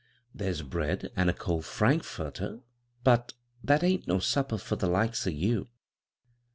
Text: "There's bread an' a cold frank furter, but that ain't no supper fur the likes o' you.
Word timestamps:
"There's 0.33 0.63
bread 0.63 1.11
an' 1.15 1.29
a 1.29 1.33
cold 1.33 1.63
frank 1.63 2.01
furter, 2.03 2.61
but 3.03 3.33
that 3.63 3.83
ain't 3.83 4.07
no 4.07 4.17
supper 4.17 4.57
fur 4.57 4.75
the 4.75 4.87
likes 4.87 5.27
o' 5.27 5.29
you. 5.29 5.67